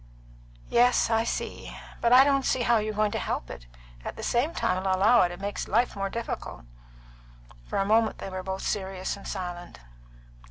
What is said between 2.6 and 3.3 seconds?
how you're going to